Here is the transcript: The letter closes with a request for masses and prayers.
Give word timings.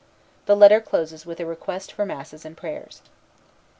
The 0.47 0.55
letter 0.55 0.81
closes 0.81 1.27
with 1.27 1.39
a 1.39 1.45
request 1.45 1.91
for 1.93 2.07
masses 2.07 2.43
and 2.43 2.57
prayers. 2.57 3.03